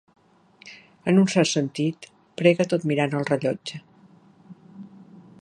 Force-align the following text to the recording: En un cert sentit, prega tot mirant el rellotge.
En 1.11 1.19
un 1.23 1.27
cert 1.33 1.49
sentit, 1.49 2.07
prega 2.43 2.67
tot 2.73 2.89
mirant 2.93 3.15
el 3.21 3.29
rellotge. 3.33 3.83